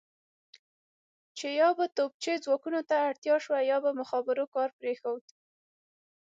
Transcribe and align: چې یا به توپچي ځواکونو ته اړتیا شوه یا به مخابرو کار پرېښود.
چې 1.37 1.47
یا 1.59 1.69
به 1.77 1.85
توپچي 1.95 2.33
ځواکونو 2.45 2.79
ته 2.89 2.95
اړتیا 3.09 3.35
شوه 3.45 3.59
یا 3.71 3.77
به 3.83 3.91
مخابرو 3.99 4.45
کار 4.55 4.69
پرېښود. 4.79 5.23